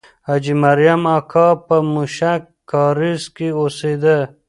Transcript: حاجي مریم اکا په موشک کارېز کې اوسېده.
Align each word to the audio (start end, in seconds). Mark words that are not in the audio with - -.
حاجي 0.27 0.53
مریم 0.63 1.01
اکا 1.17 1.47
په 1.65 1.75
موشک 1.93 2.41
کارېز 2.71 3.23
کې 3.35 3.47
اوسېده. 3.59 4.17